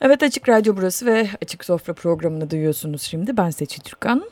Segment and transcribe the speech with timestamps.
[0.00, 3.36] Evet Açık Radyo burası ve Açık Sofra programını duyuyorsunuz şimdi.
[3.36, 4.30] Ben Seçil Türkan.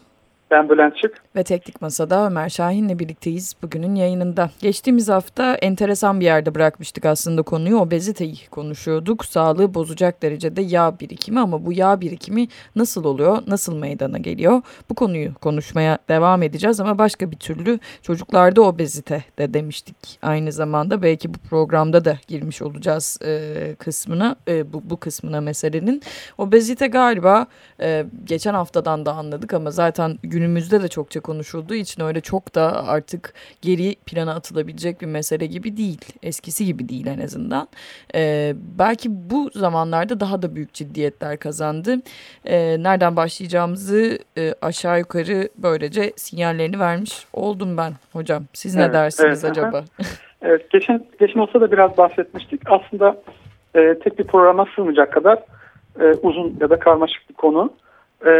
[0.50, 1.14] Ben Bülent Çık.
[1.36, 4.50] Ve Teknik Masa'da Ömer Şahin'le birlikteyiz bugünün yayınında.
[4.60, 7.76] Geçtiğimiz hafta enteresan bir yerde bırakmıştık aslında konuyu.
[7.76, 9.24] Obeziteyi konuşuyorduk.
[9.24, 14.62] Sağlığı bozacak derecede yağ birikimi ama bu yağ birikimi nasıl oluyor, nasıl meydana geliyor?
[14.90, 20.18] Bu konuyu konuşmaya devam edeceğiz ama başka bir türlü çocuklarda obezite de demiştik.
[20.22, 26.02] Aynı zamanda belki bu programda da girmiş olacağız e, kısmına, e, bu, bu kısmına meselenin.
[26.38, 27.46] Obezite galiba
[27.80, 32.88] e, geçen haftadan da anladık ama zaten günümüzde de çokça konuşulduğu için öyle çok da
[32.88, 36.00] artık geri plana atılabilecek bir mesele gibi değil.
[36.22, 37.68] Eskisi gibi değil en azından.
[38.14, 41.96] Ee, belki bu zamanlarda daha da büyük ciddiyetler kazandı.
[42.44, 48.42] Ee, nereden başlayacağımızı e, aşağı yukarı böylece sinyallerini vermiş oldum ben hocam.
[48.52, 49.84] Siz evet, ne dersiniz evet, acaba?
[50.42, 52.60] evet, geçen, geçen olsa da biraz bahsetmiştik.
[52.66, 53.22] Aslında
[53.74, 55.38] e, tek bir programa sığmayacak kadar
[56.00, 57.72] e, uzun ya da karmaşık bir konu.
[58.26, 58.30] E,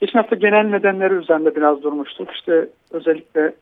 [0.00, 2.30] Geçen hafta genel nedenleri üzerinde biraz durmuştuk.
[2.32, 3.54] İşte özellikle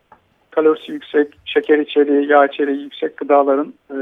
[0.50, 3.97] kalorisi yüksek, şeker içeriği, yağ içeriği yüksek gıdaların e,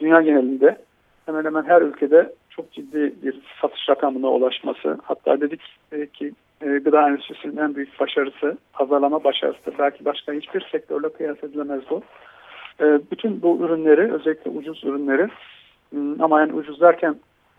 [0.00, 0.78] dünya genelinde
[1.26, 4.98] hemen hemen her ülkede çok ciddi bir satış rakamına ulaşması.
[5.02, 5.60] Hatta dedik
[5.92, 9.72] e, ki e, gıda endüstrisinin en büyük başarısı, pazarlama başarısı.
[9.78, 12.02] Belki başka hiçbir sektörle kıyas edilemez bu.
[12.80, 15.28] E, bütün bu ürünleri, özellikle ucuz ürünleri
[16.20, 17.16] ama yani ucuz derken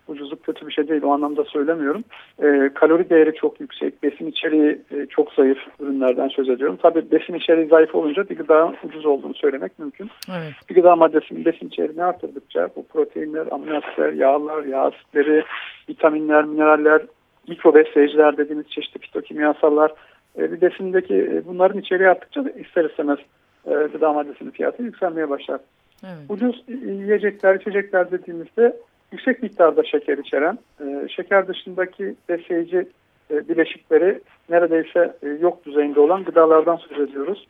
[0.08, 2.04] ucuzluk kötü bir şey değil o anlamda söylemiyorum.
[2.42, 6.78] E, kalori değeri çok yüksek, besin içeriği e, çok zayıf ürünlerden söz ediyorum.
[6.82, 10.10] Tabii besin içeriği zayıf olunca bir gıda ucuz olduğunu söylemek mümkün.
[10.30, 10.52] Evet.
[10.70, 13.80] Bir gıda maddesinin besin içeriğini artırdıkça bu proteinler, amino
[14.14, 15.44] yağlar, yağ asitleri,
[15.88, 17.02] vitaminler, mineraller,
[17.48, 19.92] mikro besleyiciler dediğimiz çeşitli fitokimyasallar,
[20.38, 23.18] e, bir besindeki e, bunların içeriği arttıkça da ister istemez
[23.66, 25.60] e, gıda maddesinin fiyatı yükselmeye başlar.
[26.04, 26.16] Evet.
[26.28, 28.76] Ucuz yiyecekler, içecekler dediğimizde
[29.16, 32.88] yüksek miktarda şeker içeren, e, şeker dışındaki besleyici
[33.30, 37.46] e, bileşikleri neredeyse e, yok düzeyinde olan gıdalardan söz ediyoruz.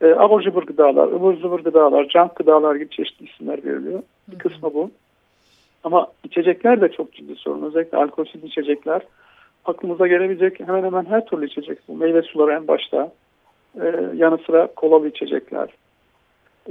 [0.00, 4.02] E, abur cubur gıdalar, ıvır zıvır gıdalar, junk gıdalar gibi çeşitli isimler veriliyor.
[4.28, 4.90] Bir kısmı bu.
[5.84, 7.62] Ama içecekler de çok ciddi sorun.
[7.62, 9.02] Özellikle alkolsüz içecekler.
[9.64, 11.78] Aklımıza gelebilecek hemen hemen her türlü içecek.
[11.88, 13.12] Bu meyve suları en başta.
[13.80, 15.68] E, yanı sıra kolalı içecekler.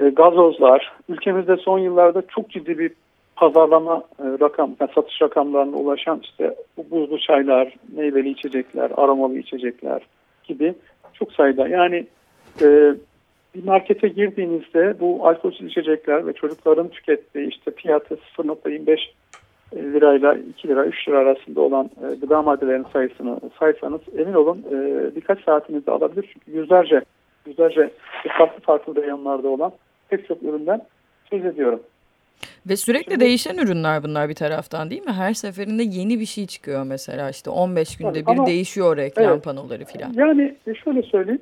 [0.01, 0.93] E, gazozlar.
[1.09, 2.91] Ülkemizde son yıllarda çok ciddi bir
[3.35, 10.01] pazarlama e, rakam, yani satış rakamlarına ulaşan işte bu buzlu çaylar, meyveli içecekler, aromalı içecekler
[10.43, 10.73] gibi
[11.13, 11.67] çok sayıda.
[11.67, 12.07] Yani
[12.61, 12.93] e,
[13.55, 18.97] bir markete girdiğinizde bu alkolsüz içecekler ve çocukların tükettiği işte fiyatı 0.25
[19.75, 24.75] lirayla 2 lira 3 lira arasında olan e, gıda maddelerinin sayısını saysanız emin olun e,
[25.15, 26.29] birkaç saatinizi alabilir.
[26.33, 27.01] Çünkü yüzlerce
[27.45, 27.89] yüzlerce
[28.37, 29.71] farklı farklı reyonlarda olan
[30.09, 30.81] pek çok üründen
[31.29, 31.79] söz ediyorum.
[32.69, 35.11] Ve sürekli Şimdi, değişen ürünler bunlar bir taraftan değil mi?
[35.11, 39.43] Her seferinde yeni bir şey çıkıyor mesela işte 15 günde bir ama, değişiyor reklam evet,
[39.43, 40.13] panoları filan.
[40.13, 41.41] Yani e, şöyle söyleyeyim.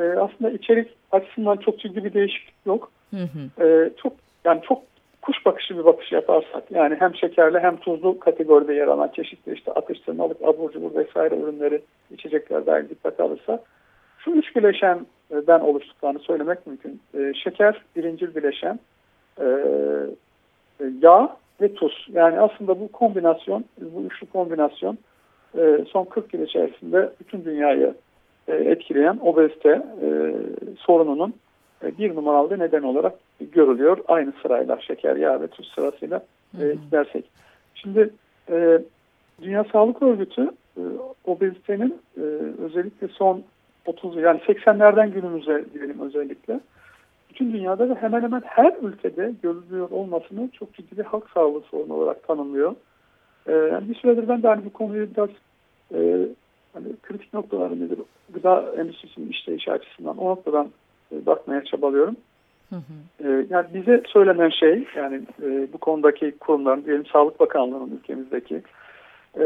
[0.00, 2.90] E, aslında içerik açısından çok ciddi bir değişiklik yok.
[3.10, 3.64] Hı hı.
[3.64, 4.12] E, çok
[4.44, 4.82] yani çok
[5.22, 9.72] kuş bakışı bir bakış yaparsak yani hem şekerli hem tuzlu kategoride yer alan çeşitli işte
[9.72, 13.62] atıştırmalık, abur cubur vesaire ürünleri içecekler dahil dikkat alırsa
[14.18, 17.00] şu üç bileşenden oluştuklarını söylemek mümkün.
[17.18, 18.80] E, şeker birincil bileşen,
[19.40, 19.46] e,
[20.80, 22.08] e, yağ ve tuz.
[22.12, 24.98] Yani aslında bu kombinasyon, bu üçlü kombinasyon
[25.58, 27.94] e, son 40 yıl içerisinde bütün dünyayı
[28.48, 29.82] e, etkileyen obezite
[30.78, 31.34] sorununun
[31.98, 33.14] bir numaralı neden olarak
[33.52, 33.98] görülüyor.
[34.08, 36.22] Aynı sırayla şeker, yağ ve tuz sırasıyla
[36.92, 37.24] dersek.
[37.74, 38.10] Şimdi
[39.42, 40.50] Dünya Sağlık Örgütü
[41.24, 42.02] obezitenin
[42.64, 43.42] özellikle son
[43.86, 46.60] 30 yani 80'lerden günümüze diyelim özellikle
[47.30, 51.94] bütün dünyada ve hemen hemen her ülkede görülüyor olmasını çok ciddi bir halk sağlığı sorunu
[51.94, 52.74] olarak tanımlıyor.
[53.46, 55.28] Ee, yani bir süredir ben de hani bu konuyu biraz
[55.94, 56.28] e,
[56.72, 57.98] hani kritik noktaları nedir?
[58.34, 60.68] Gıda endüstrisinin işleyişi açısından o noktadan
[61.12, 62.16] e, bakmaya çabalıyorum.
[62.70, 63.28] Hı hı.
[63.28, 68.62] E, yani bize söylenen şey yani e, bu konudaki kurumların diyelim Sağlık Bakanlığı'nın ülkemizdeki
[69.38, 69.44] e,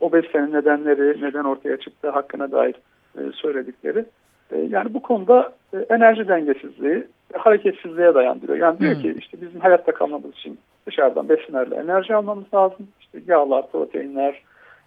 [0.00, 2.74] obezitenin nedenleri neden ortaya çıktığı hakkına dair
[3.18, 4.04] e, söyledikleri.
[4.50, 8.58] E, yani bu konuda e, enerji dengesizliği, hareketsizliğe dayandırıyor.
[8.58, 9.02] Yani diyor hmm.
[9.02, 12.88] ki işte bizim hayatta kalmamız için dışarıdan besinlerle enerji almamız lazım.
[13.00, 14.42] İşte yağlar, proteinler,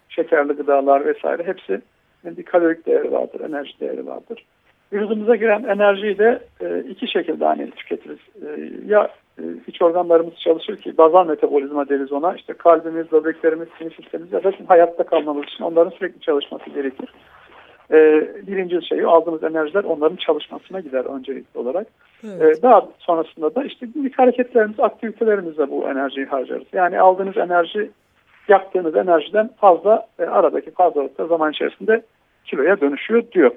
[0.08, 1.80] şekerli gıdalar vesaire hepsi
[2.24, 4.44] bir kalorik değeri vardır, enerji değeri vardır.
[4.92, 8.18] Vücudumuza giren enerjiyi de e, iki şekilde hani tüketiriz.
[8.42, 9.08] E, ya
[9.38, 12.34] e, iç organlarımız çalışır ki bazal metabolizma deriz ona.
[12.34, 17.08] İşte kalbimiz, böbreklerimiz, sinir sistemimiz da hayatta kalmamız için onların sürekli çalışması gerekir
[17.92, 21.86] e, birinci şeyi aldığımız enerjiler onların çalışmasına gider öncelikli olarak.
[22.24, 22.58] Evet.
[22.58, 26.66] E, daha sonrasında da işte günlük hareketlerimiz, aktivitelerimizle bu enerjiyi harcarız.
[26.72, 27.90] Yani aldığınız enerji
[28.48, 32.02] yaktığınız enerjiden fazla e, aradaki fazlalıkta zaman içerisinde
[32.44, 33.50] kiloya dönüşüyor diyor.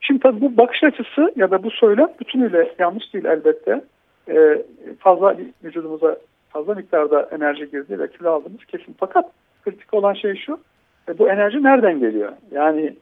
[0.00, 3.84] Şimdi tabii bu bakış açısı ya da bu söylem bütünüyle yanlış değil elbette.
[4.28, 4.62] E,
[4.98, 6.16] fazla vücudumuza
[6.48, 8.96] fazla miktarda enerji girdi ve kilo aldığımız kesin.
[9.00, 9.30] Fakat
[9.64, 10.60] kritik olan şey şu,
[11.08, 12.32] e, bu enerji nereden geliyor?
[12.50, 12.96] Yani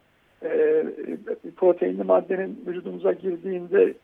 [0.44, 0.84] e,
[1.56, 3.94] proteinli maddenin vücudumuza girdiğinde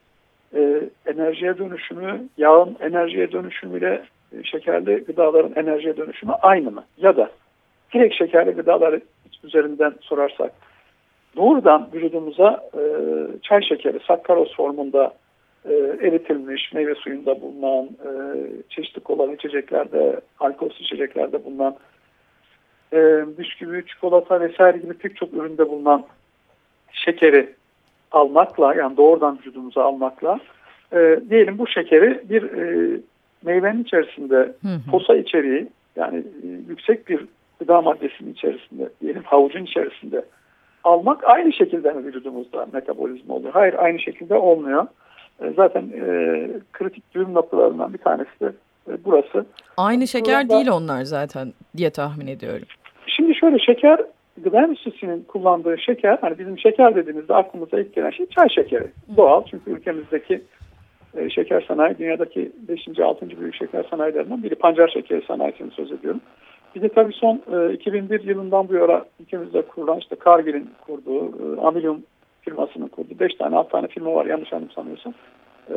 [0.54, 4.02] e, enerjiye dönüşümü, yağın enerjiye dönüşümüyle
[4.32, 6.84] e, şekerli gıdaların enerjiye dönüşümü aynı mı?
[6.98, 7.30] Ya da
[7.94, 9.00] direkt şekerli gıdaları
[9.44, 10.52] üzerinden sorarsak
[11.36, 12.82] doğrudan vücudumuza e,
[13.42, 15.14] çay şekeri, sakkaroz formunda
[15.64, 17.88] e, eritilmiş meyve suyunda bulunan,
[18.68, 21.76] çeşitli kolalı içeceklerde, alkolsüz içeceklerde bulunan,
[23.38, 26.04] bisküvi, çikolata vesaire gibi pek çok üründe bulunan
[26.92, 27.54] şekeri
[28.12, 30.40] almakla yani doğrudan vücudumuza almakla
[30.92, 33.00] e, diyelim bu şekeri bir e,
[33.44, 34.90] meyvenin içerisinde hı hı.
[34.90, 37.24] posa içeriği yani e, yüksek bir
[37.60, 40.24] gıda maddesinin içerisinde diyelim havucun içerisinde
[40.84, 43.52] almak aynı şekilde mi vücudumuzda metabolizma oluyor?
[43.52, 44.86] Hayır aynı şekilde olmuyor.
[45.42, 48.52] E, zaten e, kritik düğüm noktalarından bir tanesi de
[48.88, 49.46] e, burası.
[49.76, 52.66] Aynı şeker Burada, değil onlar zaten diye tahmin ediyorum.
[53.06, 54.00] Şimdi şöyle şeker
[54.44, 58.86] gıda endüstrisinin kullandığı şeker hani bizim şeker dediğimizde aklımıza ilk gelen şey çay şekeri.
[59.16, 60.42] Doğal çünkü ülkemizdeki
[61.16, 62.98] e, şeker sanayi dünyadaki 5.
[63.00, 63.40] 6.
[63.40, 66.20] büyük şeker sanayilerinden biri pancar şekeri sanayisini söz ediyorum.
[66.74, 71.60] Bir de tabii son e, 2001 yılından bu yana ülkemizde kurulan işte Cargill'in kurduğu, e,
[71.60, 72.02] Amilium
[72.40, 75.14] firmasının kurduğu 5 tane 6 tane firma var yanlış anımsamıyorsam.
[75.70, 75.74] E,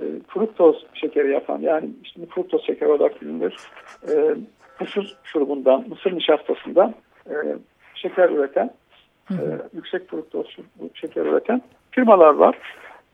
[0.00, 3.56] e, fruktoz şekeri yapan yani işte fruktoz şekeri olarak bilinir.
[4.08, 4.34] E,
[4.80, 6.94] mısır şurubundan, mısır nişastasından
[7.30, 7.34] e,
[7.94, 8.70] şeker üreten,
[9.30, 9.36] e,
[9.74, 10.56] yüksek fruktoz
[10.94, 12.58] şeker üreten firmalar var.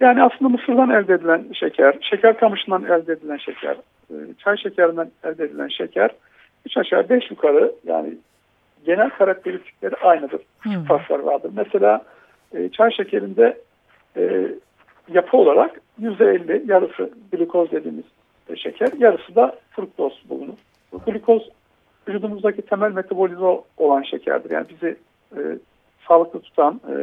[0.01, 3.77] Yani aslında mısırdan elde edilen şeker, şeker kamışından elde edilen şeker,
[4.11, 6.11] e, çay şekerinden elde edilen şeker,
[6.67, 8.15] üç aşağı beş yukarı yani
[8.87, 10.41] genel karakteristikleri aynıdır.
[10.89, 11.51] Farklar vardır.
[11.57, 12.03] Mesela
[12.55, 13.59] e, çay şekerinde
[14.17, 14.49] e,
[15.13, 18.05] yapı olarak yüzde elli yarısı glikoz dediğimiz
[18.57, 20.59] şeker, yarısı da fruktoz bulunur.
[20.93, 21.49] Bu glikoz
[22.09, 24.51] vücudumuzdaki temel metabolize olan şekerdir.
[24.51, 24.97] Yani bizi
[25.37, 25.41] e,
[26.09, 26.95] sağlıklı tutan e,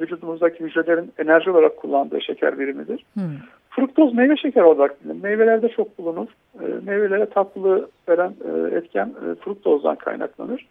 [0.00, 3.04] vücudumuzdaki hücrelerin enerji olarak kullandığı şeker birimidir.
[3.14, 3.22] Hmm.
[3.70, 5.22] Fruktoz meyve şekeri olarak bilinir.
[5.22, 6.28] Meyvelerde çok bulunur.
[6.60, 10.66] E, meyvelere tatlılığı veren e, etken e, fruktozdan kaynaklanır.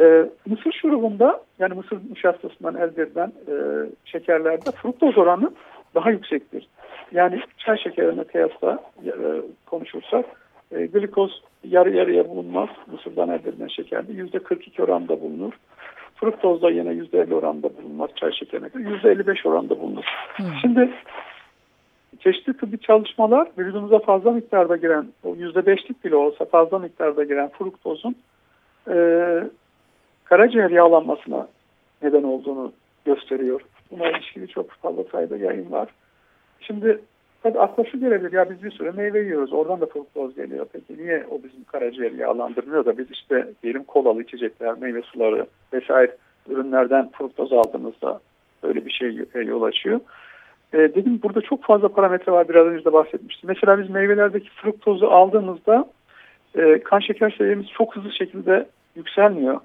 [0.00, 3.54] E, mısır şurubunda yani mısır nişastasından elde edilen e,
[4.04, 5.52] şekerlerde fruktoz oranı
[5.94, 6.68] daha yüksektir.
[7.12, 9.12] Yani çay şekerine kıyasla e,
[9.66, 10.24] konuşursak
[10.72, 12.68] e, glikoz yarı yarıya bulunmaz.
[12.92, 15.52] Mısırdan elde edilen şekerde %42 oranda bulunur.
[16.14, 18.84] Fruktozda yine %50 oranda bulunmaz çay şekerine göre.
[18.84, 20.04] %55 oranda bulunur.
[20.36, 20.46] Hmm.
[20.60, 20.90] Şimdi
[22.20, 28.16] çeşitli tıbbi çalışmalar vücudumuza fazla miktarda giren, o %5'lik bile olsa fazla miktarda giren fruktozun
[28.88, 28.94] e,
[30.24, 31.48] karaciğer yağlanmasına
[32.02, 32.72] neden olduğunu
[33.04, 33.60] gösteriyor.
[33.90, 35.88] Buna ilişkili çok fazla sayıda yayın var.
[36.60, 37.00] Şimdi
[37.42, 40.66] tabii akla gelebilir ya biz bir süre meyve yiyoruz oradan da fruktoz geliyor.
[40.72, 46.16] Peki niye o bizim karaciğeri yağlandırmıyor da biz işte diyelim kolalı içecekler, meyve suları vesaire
[46.48, 48.20] ürünlerden fruktoz aldığımızda
[48.62, 50.00] böyle bir şey yol açıyor.
[50.72, 53.48] E, dedim burada çok fazla parametre var biraz önce de bahsetmiştim.
[53.48, 55.88] Mesela biz meyvelerdeki fruktozu aldığımızda
[56.54, 59.60] e, kan şeker seviyemiz çok hızlı şekilde yükselmiyor.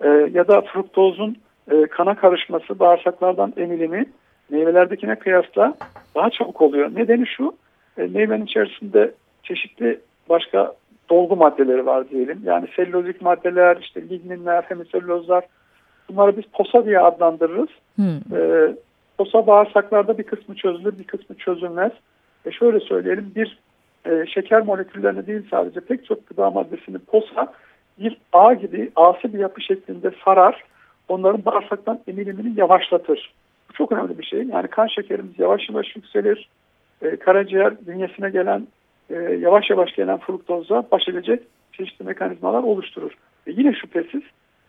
[0.00, 1.36] E, ya da fruktozun
[1.70, 4.06] e, kana karışması, bağırsaklardan emilimi
[4.50, 5.74] meyvelerdekine kıyasla
[6.14, 6.90] daha çabuk oluyor.
[6.94, 7.52] Nedeni şu,
[7.98, 9.12] e, meyvenin içerisinde
[9.42, 10.74] çeşitli başka
[11.10, 12.40] dolgu maddeleri var diyelim.
[12.44, 15.44] Yani selülozik maddeler, işte ligninler, hemiselülozlar.
[16.08, 17.68] Bunları biz posa diye adlandırırız.
[17.96, 18.36] Hmm.
[18.36, 18.72] E,
[19.18, 21.92] posa bağırsaklarda bir kısmı çözülür, bir kısmı çözülmez.
[22.46, 23.58] E şöyle söyleyelim, bir
[24.06, 27.52] e, şeker moleküllerini değil sadece pek çok gıda maddesini posa
[27.98, 30.64] bir ağ gibi ağsı bir yapı şeklinde sarar.
[31.08, 33.34] Onların bağırsaktan emilimini yavaşlatır.
[33.70, 34.42] Bu çok önemli bir şey.
[34.42, 36.48] Yani kan şekerimiz yavaş yavaş yükselir.
[37.02, 38.66] E, karaciğer bünyesine gelen
[39.10, 43.12] e, yavaş yavaş gelen fruktozla baş edecek çeşitli mekanizmalar oluşturur.
[43.46, 44.22] Ve yine şüphesiz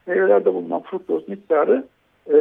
[0.07, 1.85] meyvelerde bulunan fruktoz miktarı
[2.27, 2.35] e,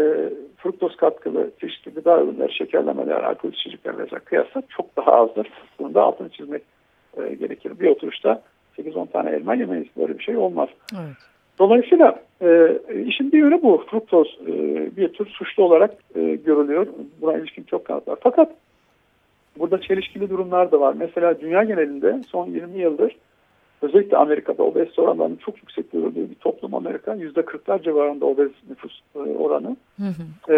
[0.56, 5.48] fruktoz katkılı çeşitli gıda ürünleri, şekerlemeler, alkol içecekler vesaire kıyasla çok daha azdır.
[5.78, 6.62] Bunu da altını çizmek
[7.16, 7.80] e, gerekir.
[7.80, 8.42] Bir oturuşta
[8.78, 9.88] 8-10 tane elma yemeyiz.
[9.96, 10.68] Böyle bir şey olmaz.
[10.94, 11.16] Evet.
[11.58, 13.84] Dolayısıyla e, işin bir yönü bu.
[13.90, 14.52] Fruktoz e,
[14.96, 16.86] bir tür suçlu olarak e, görülüyor.
[17.20, 18.18] Buna ilişkin çok kanıt var.
[18.22, 18.52] Fakat
[19.58, 20.94] burada çelişkili durumlar da var.
[20.98, 23.16] Mesela dünya genelinde son 20 yıldır
[23.82, 27.12] özellikle Amerika'da obez oranlarının çok yüksek görüldüğü bir toplum Amerika.
[27.12, 29.76] %40'lar civarında obez nüfus e, oranı.
[29.96, 30.52] Hı hı.
[30.54, 30.56] E,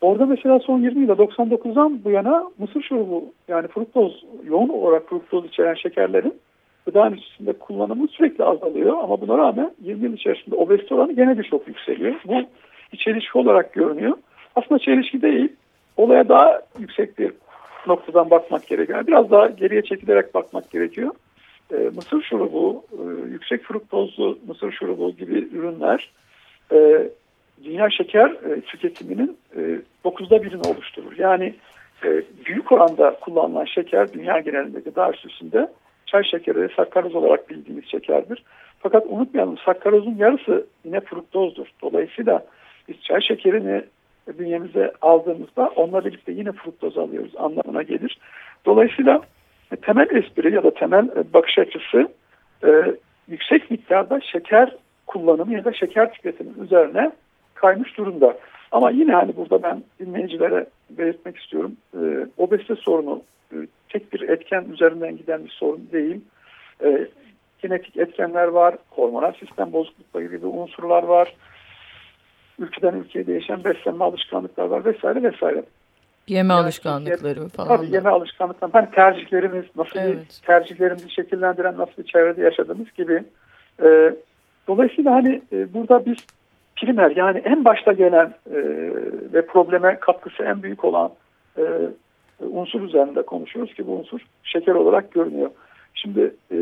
[0.00, 5.46] orada mesela son 20 yılda 99'dan bu yana mısır şurubu yani fruktoz yoğun olarak fruktoz
[5.46, 6.34] içeren şekerlerin
[6.86, 11.42] gıda endüstrisinde kullanımı sürekli azalıyor ama buna rağmen 20 yıl içerisinde obezite oranı gene de
[11.42, 12.14] çok yükseliyor.
[12.24, 12.42] Bu
[12.92, 14.16] bir çelişki olarak görünüyor.
[14.56, 15.52] Aslında çelişki değil.
[15.96, 17.32] Olaya daha yüksek bir
[17.86, 19.06] noktadan bakmak gerekiyor.
[19.06, 21.14] Biraz daha geriye çekilerek bakmak gerekiyor.
[21.72, 26.10] E, mısır şurubu, e, yüksek fruktozlu mısır şurubu gibi ürünler
[26.72, 27.08] e,
[27.64, 29.60] dünya şeker e, tüketiminin e,
[30.04, 31.18] 9'da birini oluşturur.
[31.18, 31.54] Yani
[32.04, 35.68] e, büyük oranda kullanılan şeker dünya genelinde gıda üstünde
[36.12, 38.44] çay şekeri ve sakkaroz olarak bildiğimiz şekerdir.
[38.78, 41.66] Fakat unutmayalım sakkarozun yarısı yine fruktozdur.
[41.82, 42.44] Dolayısıyla
[42.88, 43.82] biz çay şekerini
[44.38, 48.18] bünyemize aldığımızda onunla birlikte yine fruktoz alıyoruz anlamına gelir.
[48.66, 49.20] Dolayısıyla
[49.82, 52.08] temel espri ya da temel e, bakış açısı
[52.64, 52.68] e,
[53.28, 54.76] yüksek miktarda şeker
[55.06, 57.12] kullanımı ya da şeker tüketimi üzerine
[57.54, 58.36] kaymış durumda.
[58.72, 61.76] Ama yine hani burada ben dinleyicilere belirtmek istiyorum.
[61.94, 63.56] E, obezite sorunu e,
[63.88, 66.20] tek bir etken üzerinden giden bir sorun değil.
[66.84, 67.08] E,
[67.62, 71.34] genetik etkenler var, hormonal sistem bozuklukları gibi unsurlar var.
[72.58, 75.62] Ülkeden ülkeye değişen beslenme alışkanlıklar var vesaire vesaire.
[76.28, 77.76] Yeme yani, alışkanlıkları falan.
[77.76, 78.72] Tabii yeme alışkanlıkları.
[78.72, 80.16] Hani tercihlerimiz nasıl evet.
[80.16, 83.24] bir tercihlerimizi şekillendiren nasıl bir çevrede yaşadığımız gibi.
[83.82, 84.14] E,
[84.68, 86.16] dolayısıyla hani e, burada biz
[86.82, 88.58] primer yani en başta gelen e,
[89.32, 91.10] ve probleme katkısı en büyük olan
[91.58, 91.62] e,
[92.40, 95.50] unsur üzerinde konuşuyoruz ki bu unsur şeker olarak görünüyor.
[95.94, 96.56] Şimdi e,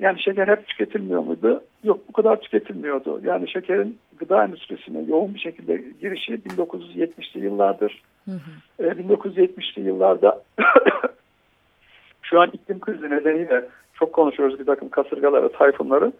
[0.00, 1.62] yani şeker hep tüketilmiyor muydu?
[1.84, 3.20] Yok bu kadar tüketilmiyordu.
[3.24, 8.02] Yani şekerin gıda endüstrisine yoğun bir şekilde girişi 1970'li yıllardır.
[8.24, 8.86] Hı hı.
[8.86, 10.42] E, 1970'li yıllarda
[12.22, 16.12] şu an iklim krizi nedeniyle çok konuşuyoruz bir takım kasırgaları, tayfunları.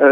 [0.00, 0.06] E,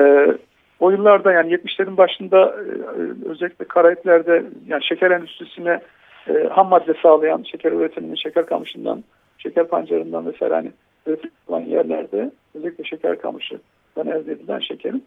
[0.82, 2.56] o yıllarda yani 70'lerin başında
[2.98, 5.80] e, özellikle Karayipler'de yani şeker endüstrisine
[6.28, 9.04] e, ham madde sağlayan şeker üretiminin şeker kamışından,
[9.38, 10.72] şeker pancarından vesaire hani
[11.06, 15.04] üretilen yerlerde özellikle şeker kamışından elde edilen şekerin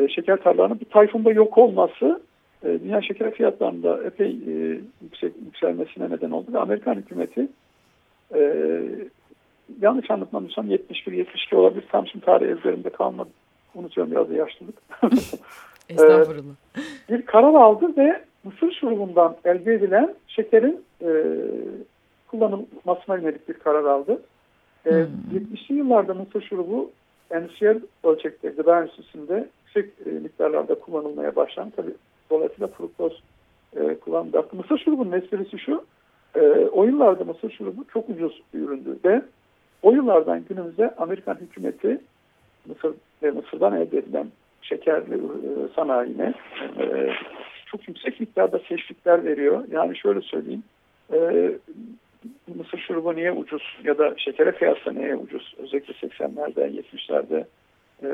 [0.00, 2.20] e, şeker tarlalarının bir tayfunda yok olması
[2.64, 7.48] e, dünya şeker fiyatlarında epey e, yüksek yükselmesine neden oldu ve Amerikan hükümeti
[8.34, 8.40] e,
[9.80, 11.84] yanlış anlatmamışsam 71-72 olabilir.
[11.92, 13.30] Tam şimdi tarih ezberimde kalmadı
[13.76, 14.74] unutuyorum biraz da yaşlılık.
[15.88, 16.54] Estağfurullah.
[16.76, 21.08] ee, bir karar aldı ve mısır şurubundan elde edilen şekerin e,
[22.28, 24.22] kullanılmasına yönelik bir karar aldı.
[24.86, 25.38] E, hmm.
[25.38, 26.90] 70'li yıllarda mısır şurubu
[27.30, 31.76] endüstriyel ölçekte gıda endüstrisinde yüksek e, miktarlarda kullanılmaya başlandı.
[31.76, 31.90] Tabi
[32.30, 33.22] dolayısıyla fruktoz
[33.76, 34.44] e, kullanıldı.
[34.52, 35.84] Mısır şurubunun esprisi şu,
[36.34, 36.40] e,
[36.72, 39.22] o yıllarda mısır şurubu çok ucuz bir üründü ve
[39.82, 42.00] o yıllardan günümüze Amerikan hükümeti
[42.66, 44.26] Mısır ve Mısır'dan elde edilen
[44.62, 46.34] şekerli e, sanayine
[46.78, 47.10] e,
[47.66, 49.64] çok yüksek miktarda teşvikler veriyor.
[49.72, 50.62] Yani şöyle söyleyeyim,
[51.12, 51.50] e,
[52.54, 55.54] mısır şurubu niye ucuz ya da şekere kıyasla niye ucuz?
[55.58, 57.44] Özellikle 80'lerde, 70'lerde,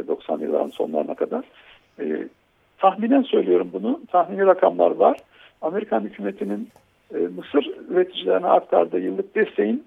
[0.08, 1.44] 90 yılların sonlarına kadar.
[2.78, 5.18] tahminen söylüyorum bunu, tahmini rakamlar var.
[5.62, 6.68] Amerikan hükümetinin
[7.12, 9.84] Mısır üreticilerine aktardığı yıllık desteğin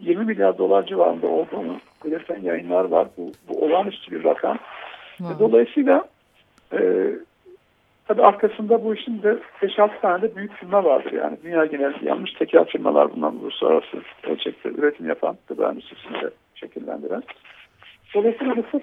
[0.00, 3.08] 20 milyar dolar civarında olduğunu belirten yayınlar var.
[3.16, 4.58] Bu, bu olağanüstü bir rakam.
[5.18, 5.38] Wow.
[5.38, 6.04] Dolayısıyla
[6.72, 7.10] e,
[8.06, 11.12] tabii arkasında bu işin de 5-6 tane de büyük firma vardır.
[11.12, 17.22] Yani dünya genelinde yanlış tekel firmalar bundan uluslararası ölçekte üretim yapan gıda endüstrisinde şekillendiren.
[18.14, 18.82] Dolayısıyla Mısır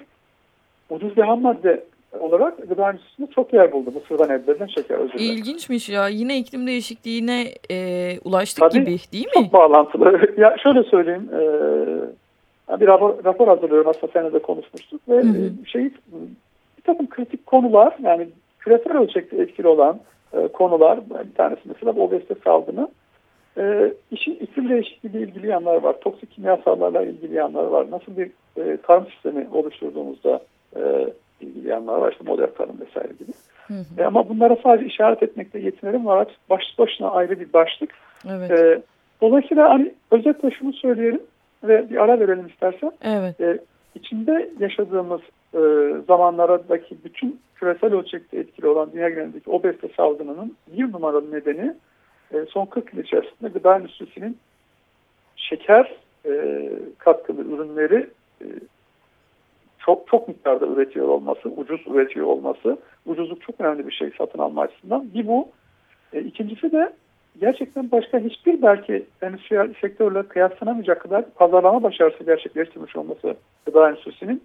[0.90, 1.84] ucuz bir ham madde
[2.20, 3.90] olarak gıda endüstrisinde çok yer buldu.
[3.94, 6.08] Mısır'dan elde edilen şeker özür İlginçmiş ya.
[6.08, 9.32] Yine iklim değişikliğine e, ulaştık Tabii, gibi değil mi?
[9.34, 10.34] Çok bağlantılı.
[10.36, 11.30] ya şöyle söyleyeyim.
[11.32, 15.50] E, bir rapor, rapor hazırlıyorum aslında seninle de konuşmuştuk ve hı hı.
[15.64, 15.84] E, şey
[16.78, 18.28] bir takım kritik konular yani
[18.58, 20.00] küresel ölçekte etkili olan
[20.32, 22.88] e, konular bir tanesi mesela obezite salgını
[23.58, 26.00] e, işin iklim değişikliği ilgili yanlar var.
[26.00, 27.90] Toksik kimyasallarla ilgili yanlar var.
[27.90, 30.40] Nasıl bir e, tarım sistemi oluşturduğumuzda
[30.76, 30.80] e,
[31.72, 32.12] yanlar var.
[32.12, 33.32] İşte modern tarım vesaire gibi.
[33.66, 34.02] Hı hı.
[34.02, 36.28] E, ama bunlara sadece işaret etmekte yetinelim var.
[36.50, 37.90] Başlı başına ayrı bir başlık.
[38.30, 38.50] Evet.
[38.50, 38.82] E,
[39.20, 41.22] dolayısıyla hani özetle şunu söyleyelim
[41.64, 42.92] ve bir ara verelim istersen.
[43.02, 43.40] Evet.
[43.40, 43.58] E,
[43.94, 45.20] içinde yaşadığımız
[45.54, 45.60] e,
[46.06, 51.74] zamanlardaki bütün küresel ölçekte etkili olan dünya genelindeki obezite salgınının bir numaralı nedeni
[52.34, 54.38] e, son 40 yıl içerisinde gıda endüstrisinin
[55.36, 55.94] şeker
[56.26, 56.62] e,
[56.98, 58.10] katkılı ürünleri
[58.40, 58.46] e,
[59.86, 64.62] çok çok miktarda üretiyor olması, ucuz üretiyor olması, ucuzluk çok önemli bir şey satın alma
[64.62, 65.14] açısından.
[65.14, 65.48] Bir bu.
[66.12, 66.92] E, ikincisi de
[67.40, 73.36] gerçekten başka hiçbir belki endüstriyel sektörle kıyaslanamayacak kadar pazarlama başarısı gerçekleştirmiş olması
[73.66, 74.42] gıda endüstrisinin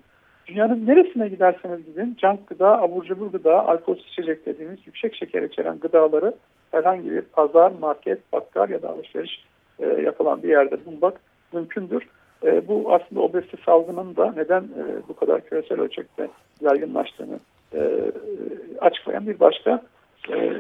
[0.48, 5.80] dünyanın neresine giderseniz gidin can gıda, abur cubur gıda, alkol içecek dediğimiz yüksek şeker içeren
[5.80, 6.34] gıdaları
[6.72, 9.46] herhangi bir pazar, market, bakkal ya da alışveriş
[9.80, 11.22] e, yapılan bir yerde bulmak
[11.54, 12.08] mümkündür.
[12.46, 16.28] E, bu aslında obezite salgının da neden e, bu kadar küresel ölçekte
[16.62, 17.40] yaygınlaştığını
[17.74, 18.12] e,
[18.82, 19.82] açıklayan bir başka
[20.30, 20.58] e,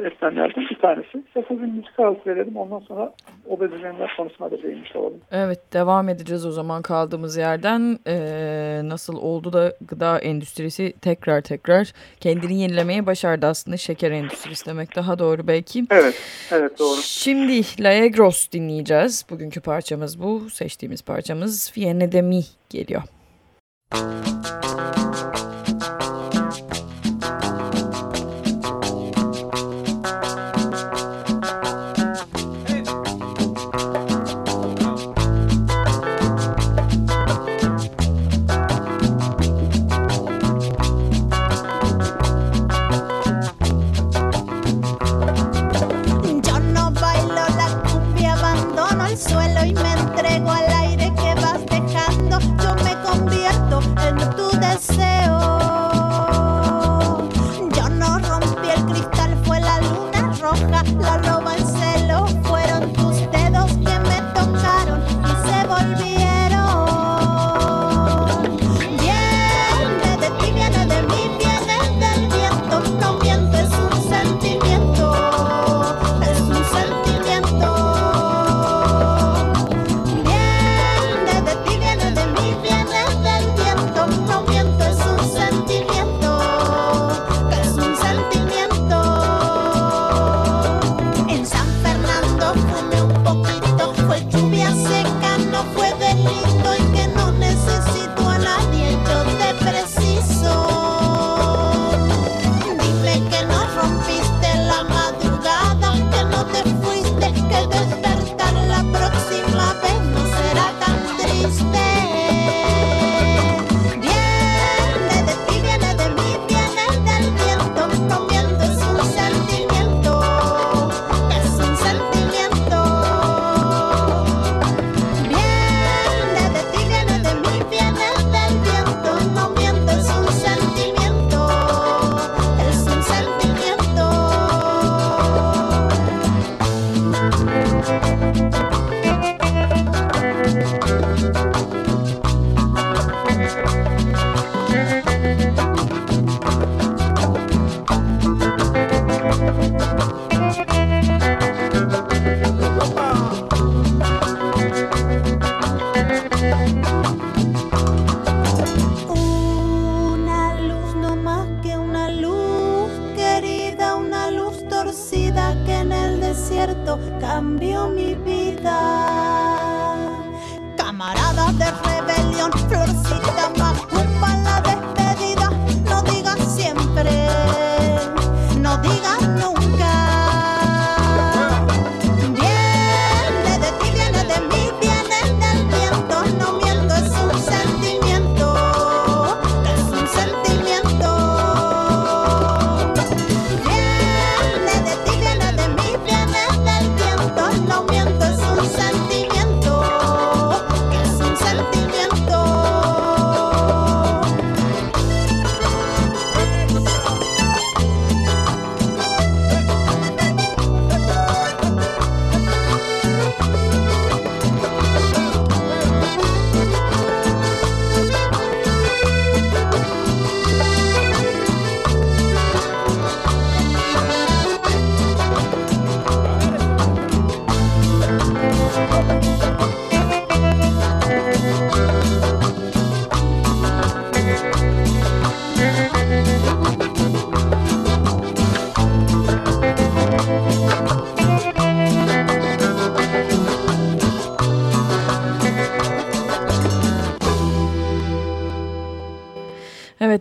[0.69, 1.23] bir tanesi.
[1.27, 2.57] İsterseniz bir müzik arası verelim.
[2.57, 3.13] Ondan sonra
[3.49, 5.21] obezitenler konusuna da değinmiş olalım.
[5.31, 7.99] Evet devam edeceğiz o zaman kaldığımız yerden.
[8.07, 13.77] Ee, nasıl oldu da gıda endüstrisi tekrar tekrar kendini yenilemeye başardı aslında.
[13.77, 15.83] Şeker endüstrisi demek daha doğru belki.
[15.91, 16.15] Evet,
[16.51, 16.97] evet doğru.
[17.01, 19.25] Şimdi La Egros dinleyeceğiz.
[19.29, 20.49] Bugünkü parçamız bu.
[20.49, 23.01] Seçtiğimiz parçamız Vienne de Mi geliyor.
[23.93, 24.66] Müzik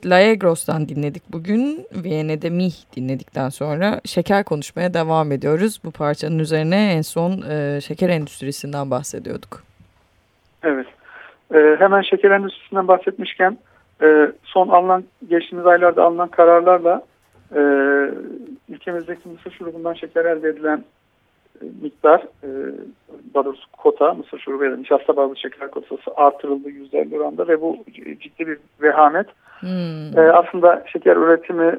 [0.06, 1.86] Laegros'tan dinledik bugün.
[2.04, 5.80] Viyana'da Mih dinledikten sonra şeker konuşmaya devam ediyoruz.
[5.84, 9.62] Bu parçanın üzerine en son e, şeker endüstrisinden bahsediyorduk.
[10.62, 10.86] Evet.
[11.54, 13.58] E, hemen şeker endüstrisinden bahsetmişken
[14.02, 17.02] e, son alınan geçtiğimiz aylarda alınan kararlarla
[17.54, 17.60] e,
[18.68, 20.84] ülkemizdeki mısır şurubundan şeker elde edilen
[21.62, 22.48] e, miktar e,
[23.34, 27.60] daha doğrusu kota mısır şurubu ya da nişasta bazlı şeker kotası artırıldı %50 oranda ve
[27.60, 27.84] bu
[28.20, 29.26] ciddi bir vehamet.
[29.60, 30.18] Hmm.
[30.18, 31.78] E, aslında şeker üretimi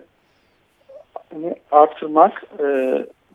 [1.72, 2.66] artırmak e,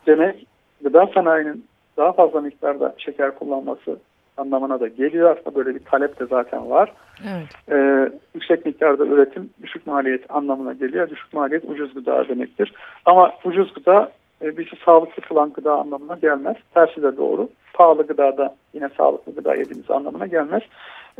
[0.06, 0.46] demek
[0.82, 3.98] gıda sanayinin daha fazla miktarda şeker kullanması
[4.36, 5.36] anlamına da geliyor.
[5.36, 6.92] Aslında böyle bir talep de zaten var.
[7.22, 7.48] Evet.
[7.70, 11.10] Ee, yüksek miktarda üretim düşük maliyet anlamına geliyor.
[11.10, 12.72] Düşük maliyet ucuz gıda demektir.
[13.04, 16.56] Ama ucuz gıda e, bizi sağlıklı kılan gıda anlamına gelmez.
[16.74, 17.48] Tersi de doğru.
[17.74, 20.62] Pahalı gıda da yine sağlıklı gıda yediğimiz anlamına gelmez.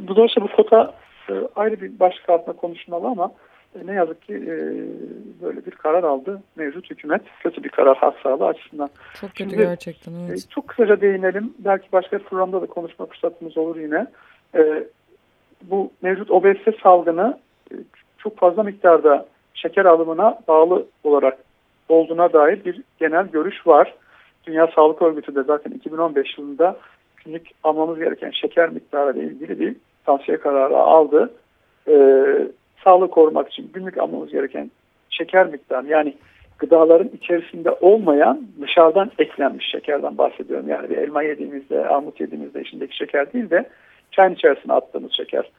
[0.08, 0.94] Dolayısıyla bu kota
[1.30, 3.32] e, ayrı bir başlık altında konuşmalı ama
[3.74, 4.56] e, ne yazık ki e,
[5.42, 7.22] böyle bir karar aldı mevcut hükümet.
[7.40, 8.90] Kötü bir karar halk sağlığı açısından.
[9.20, 10.12] Çok kötü Şimdi, gerçekten.
[10.28, 10.38] Evet.
[10.38, 11.54] E, çok kısaca değinelim.
[11.58, 14.06] Belki başka bir programda da konuşma fırsatımız olur yine.
[14.54, 14.84] E,
[15.62, 17.38] bu mevcut obezite salgını
[17.72, 17.74] e,
[18.18, 21.38] çok fazla miktarda şeker alımına bağlı olarak
[21.88, 23.94] olduğuna dair bir genel görüş var.
[24.46, 26.76] Dünya Sağlık Örgütü de zaten 2015 yılında
[27.24, 31.30] günlük almamız gereken şeker miktarı ile ilgili bir tavsiye kararı aldı.
[31.88, 32.48] Ee,
[32.84, 34.70] sağlığı korumak için günlük almamız gereken
[35.10, 36.14] şeker miktarı yani
[36.58, 40.68] gıdaların içerisinde olmayan dışarıdan eklenmiş şekerden bahsediyorum.
[40.68, 43.68] Yani bir elma yediğimizde, armut yediğimizde içindeki şeker değil de
[44.10, 45.50] çayın içerisine attığımız şeker.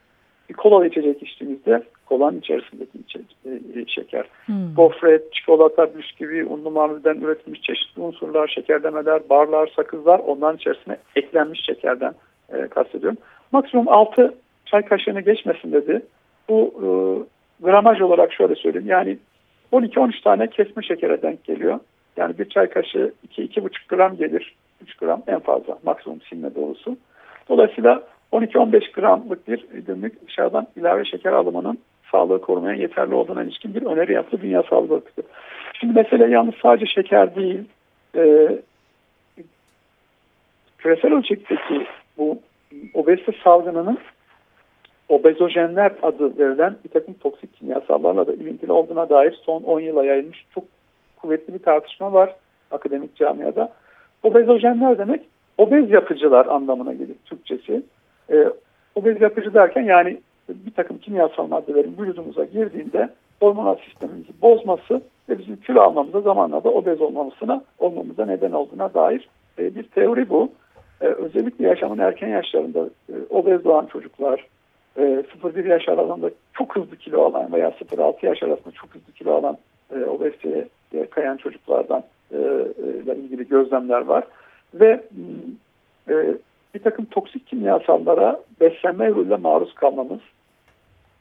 [0.49, 3.38] Bir kolalı içecek içtiğimizde kolanın içerisindeki içecek,
[3.75, 4.25] e, şeker.
[4.45, 4.75] Hmm.
[4.75, 12.13] Gofret, çikolata, bisküvi, unlu mamulden üretilmiş çeşitli unsurlar, şekerlemeler, barlar, sakızlar onların içerisine eklenmiş şekerden
[12.53, 13.17] e, kastediyorum.
[13.54, 14.34] Maksimum 6
[14.66, 16.02] çay kaşığını geçmesin dedi.
[16.50, 16.88] Bu e,
[17.66, 18.88] gramaj olarak şöyle söyleyeyim.
[18.88, 19.18] Yani
[19.72, 21.80] 12-13 tane kesme şekere denk geliyor.
[22.18, 24.56] Yani bir çay kaşığı 2-2,5 gram gelir.
[24.82, 26.98] 3 gram en fazla maksimum silme doğrusu.
[27.50, 31.78] Dolayısıyla 12-15 gramlık bir günlük dışarıdan ilave şeker alımının
[32.12, 35.22] sağlığı korumaya yeterli olduğuna ilişkin bir öneri yaptı Dünya Sağlık Örgütü.
[35.74, 37.60] Şimdi mesele yalnız sadece şeker değil,
[38.16, 38.50] e,
[40.78, 41.86] küresel ölçekteki
[42.18, 42.39] bu
[42.93, 43.97] obezite salgınının
[45.09, 50.45] obezojenler adı verilen bir takım toksik kimyasallarla da ilintili olduğuna dair son 10 yıla yayılmış
[50.55, 50.63] çok
[51.21, 52.36] kuvvetli bir tartışma var
[52.71, 53.73] akademik camiada.
[54.23, 55.21] Obezojenler demek
[55.57, 57.83] obez yapıcılar anlamına gelir Türkçesi.
[58.31, 58.47] E,
[58.95, 60.17] obez yapıcı derken yani
[60.49, 63.09] bir takım kimyasal maddelerin vücudumuza girdiğinde
[63.39, 69.29] hormonal sistemimizi bozması ve bizim kilo almamıza zamanla da obez olmamızına olmamıza neden olduğuna dair
[69.59, 70.51] e, bir teori bu.
[71.01, 74.47] E, özellikle yaşamın erken yaşlarında e, obez doğan çocuklar,
[74.97, 79.34] e, 0-1 yaş aralığında çok hızlı kilo alan veya 0-6 yaş arasında çok hızlı kilo
[79.34, 79.58] alan
[79.95, 80.65] e, obeziteye
[81.10, 82.38] kayan çocuklardan e,
[83.15, 84.23] ilgili gözlemler var.
[84.73, 85.03] Ve
[86.10, 86.13] e,
[86.75, 90.19] bir takım toksik kimyasallara beslenme yoluyla maruz kalmamız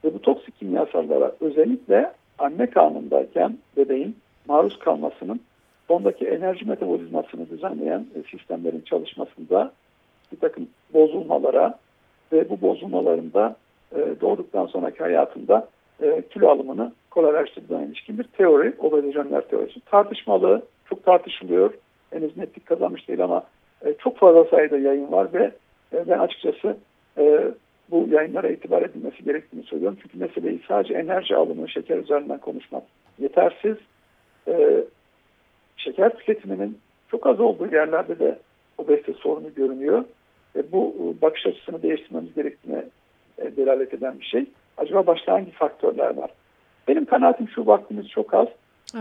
[0.04, 4.16] ve bu toksik kimyasallara özellikle anne karnındayken bebeğin
[4.48, 5.40] maruz kalmasının
[5.92, 9.72] ondaki enerji metabolizmasını düzenleyen e, sistemlerin çalışmasında
[10.32, 11.78] bir takım bozulmalara
[12.32, 13.56] ve bu bozulmalarında
[13.96, 15.68] e, doğduktan sonraki hayatında
[16.02, 19.80] e, kilo alımını kolaylaştırdığına ilişkin bir teori, obezojenler teorisi.
[19.80, 21.74] Tartışmalı, çok tartışılıyor.
[22.10, 23.42] Henüz netlik kazanmış değil ama
[23.98, 25.50] çok fazla sayıda yayın var ve
[25.92, 26.76] ben açıkçası
[27.90, 29.98] bu yayınlara itibar edilmesi gerektiğini söylüyorum.
[30.02, 32.82] Çünkü meseleyi sadece enerji alımı, şeker üzerinden konuşmak
[33.18, 33.76] yetersiz.
[35.84, 36.78] Şeker tüketiminin
[37.10, 38.38] çok az olduğu yerlerde de
[38.78, 40.04] obezite sorunu görünüyor.
[40.56, 42.84] E, bu bakış açısını değiştirmemiz gerektiğine
[43.38, 44.46] e, delalet eden bir şey.
[44.76, 46.30] Acaba başka hangi faktörler var?
[46.88, 48.48] Benim kanaatim şu vaktimiz çok az.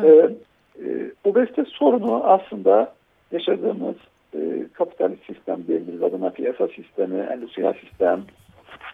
[0.04, 0.32] Evet.
[0.32, 2.94] E, e, obezite sorunu aslında
[3.32, 3.96] yaşadığımız
[4.36, 4.40] e,
[4.74, 8.24] kapitalist sistem diyebiliriz adına piyasa sistemi, endüstriyel sistem,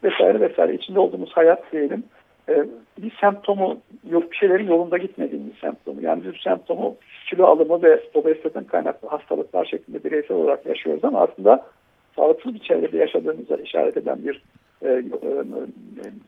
[0.03, 2.03] vesaire vesaire içinde olduğumuz hayat diyelim
[2.49, 2.65] e,
[2.97, 3.77] bir semptomu
[4.09, 6.01] yok bir şeylerin yolunda gitmediğimiz semptomu.
[6.01, 6.95] Yani bir semptomu
[7.29, 11.65] kilo alımı ve obeziteden kaynaklı hastalıklar şeklinde bireysel olarak yaşıyoruz ama aslında
[12.15, 14.41] sağlıksız bir çevrede yaşadığımıza işaret eden bir
[14.81, 15.03] e, e,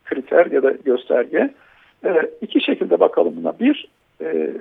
[0.05, 1.53] kriter ya da gösterge.
[2.05, 3.59] E, iki şekilde bakalım buna.
[3.59, 3.89] Bir,
[4.21, 4.53] e,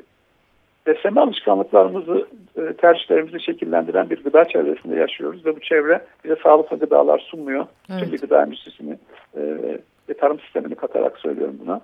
[0.86, 7.18] beslenme alışkanlıklarımızı, e, tercihlerimizi şekillendiren bir gıda çevresinde yaşıyoruz ve bu çevre bize sağlıklı gıdalar
[7.18, 7.66] sunmuyor.
[7.92, 8.12] Evet.
[8.12, 8.98] Bir gıda endüstrisini
[9.36, 9.42] e,
[10.08, 11.80] ve tarım sistemini katarak söylüyorum buna.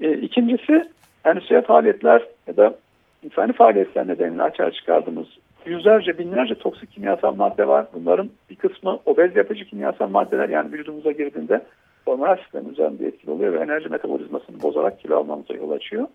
[0.00, 0.88] E, ikincisi
[1.24, 2.74] endüstriyel faaliyetler ya da
[3.22, 5.26] insani faaliyetler nedeniyle açığa çıkardığımız
[5.66, 7.86] yüzlerce, binlerce toksik kimyasal madde var.
[7.94, 11.60] Bunların bir kısmı obez yapıcı kimyasal maddeler yani vücudumuza girdiğinde
[12.04, 16.06] hormonal sistem üzerinde etkili oluyor ve enerji metabolizmasını bozarak kilo almamıza yol açıyor.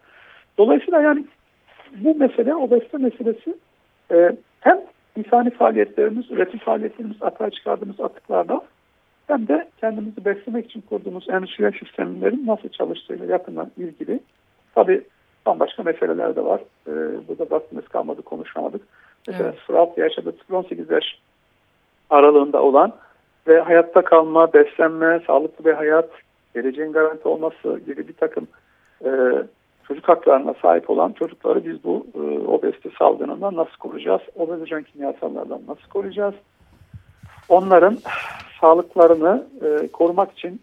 [0.58, 1.25] Dolayısıyla yani
[1.97, 3.55] bu mesele, obezite meselesi
[4.12, 4.81] e, hem
[5.15, 8.62] insani faaliyetlerimiz, üretim faaliyetlerimiz, atağa çıkardığımız atıklardan
[9.27, 14.19] hem de kendimizi beslemek için kurduğumuz endüstriyel sistemlerin nasıl çalıştığıyla yakından ilgili.
[14.75, 15.03] Tabii
[15.45, 16.61] bambaşka meseleler de var.
[16.88, 16.91] Ee,
[17.27, 18.81] burada vaktimiz kalmadı, konuşamadık.
[19.27, 19.59] Mesela evet.
[19.69, 21.03] 0-6 yaş ya da 0-18 yaş
[22.09, 22.93] aralığında olan
[23.47, 26.09] ve hayatta kalma, beslenme, sağlıklı bir hayat,
[26.53, 28.47] geleceğin garanti olması gibi bir takım
[29.05, 29.09] e,
[29.88, 34.21] çocuk haklarına sahip olan çocukları biz bu e, obezite salgınından nasıl koruyacağız?
[34.35, 36.35] Obezojen kimyasallardan nasıl koruyacağız?
[37.49, 37.97] Onların
[38.65, 40.62] sağlıklarını e, korumak için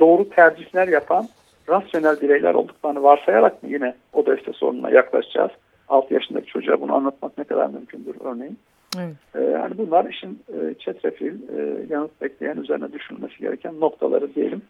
[0.00, 1.28] doğru tercihler yapan
[1.68, 5.50] rasyonel bireyler olduklarını varsayarak mı yine obezite sorununa yaklaşacağız?
[5.88, 8.58] 6 yaşındaki çocuğa bunu anlatmak ne kadar mümkündür örneğin.
[8.98, 9.16] Evet.
[9.34, 14.62] Ee, yani bunlar işin e, çetrefil, e, yanıt bekleyen, üzerine düşünülmesi gereken noktaları diyelim.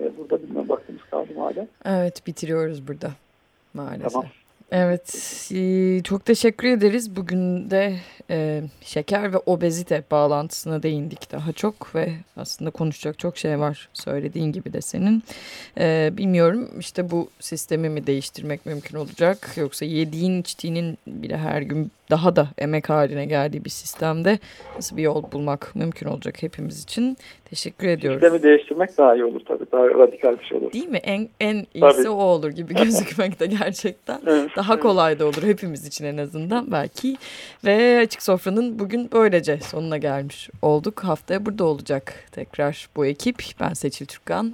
[0.00, 1.66] E, burada bilmem vaktimiz kaldı hala?
[1.84, 3.10] Evet bitiriyoruz burada
[3.74, 4.12] maalesef.
[4.12, 4.26] Tamam.
[4.72, 5.10] Evet,
[6.04, 7.16] çok teşekkür ederiz.
[7.16, 7.96] Bugün de
[8.30, 14.52] e, şeker ve obezite bağlantısına değindik daha çok ve aslında konuşacak çok şey var söylediğin
[14.52, 15.22] gibi de senin.
[15.78, 21.92] E, bilmiyorum işte bu sistemi mi değiştirmek mümkün olacak yoksa yediğin içtiğinin bile her gün
[22.10, 24.38] daha da emek haline geldiği bir sistemde
[24.76, 27.16] nasıl bir yol bulmak mümkün olacak hepimiz için.
[27.44, 28.20] Teşekkür ediyoruz.
[28.20, 29.64] Sistemi değiştirmek daha iyi olur tabii.
[29.72, 30.72] Daha radikal bir şey olur.
[30.72, 30.98] Değil mi?
[30.98, 32.08] En, en iyisi tabii.
[32.08, 34.20] o olur gibi gözükmekte gerçekten.
[34.26, 37.16] evet, daha kolay da olur hepimiz için en azından belki.
[37.64, 41.04] Ve Açık Sofra'nın bugün böylece sonuna gelmiş olduk.
[41.04, 43.36] Haftaya burada olacak tekrar bu ekip.
[43.60, 44.52] Ben Seçil Türkan.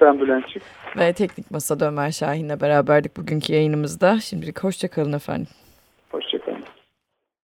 [0.00, 0.62] Ben Bülent Çık.
[0.98, 4.20] Ve Teknik Masa'da Ömer Şahin'le beraberdik bugünkü yayınımızda.
[4.20, 5.46] Şimdilik hoşçakalın efendim.
[6.10, 6.43] Hoşçakalın.